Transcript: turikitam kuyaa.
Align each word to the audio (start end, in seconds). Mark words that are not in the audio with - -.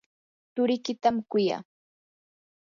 turikitam 0.53 1.15
kuyaa. 1.29 1.61